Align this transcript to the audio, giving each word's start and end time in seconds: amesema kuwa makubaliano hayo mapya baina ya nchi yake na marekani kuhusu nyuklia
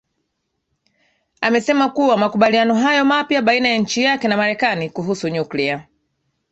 amesema 1.41 1.89
kuwa 1.89 2.17
makubaliano 2.17 2.75
hayo 2.75 3.05
mapya 3.05 3.41
baina 3.41 3.69
ya 3.69 3.77
nchi 3.77 4.03
yake 4.03 4.27
na 4.27 4.37
marekani 4.37 4.89
kuhusu 4.89 5.27
nyuklia 5.29 5.87